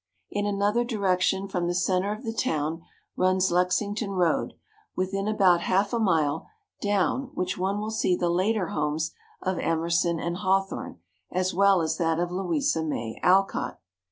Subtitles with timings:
[0.31, 2.81] In another direction from the center of the town
[3.15, 4.55] runs Lexington Road,
[4.95, 6.47] within about half a mile
[6.81, 10.97] down which one will see the later homes of Emerson and Hawthorne
[11.31, 13.79] as well as that of Louisa May Alcott.